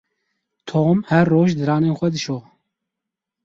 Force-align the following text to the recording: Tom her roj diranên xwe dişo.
Tom 0.71 0.95
her 1.11 1.25
roj 1.33 1.49
diranên 1.57 1.97
xwe 1.99 2.09
dişo. 2.13 2.37